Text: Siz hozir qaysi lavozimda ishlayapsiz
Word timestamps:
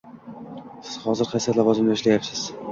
Siz 0.87 0.95
hozir 1.09 1.31
qaysi 1.35 1.57
lavozimda 1.61 2.01
ishlayapsiz 2.01 2.45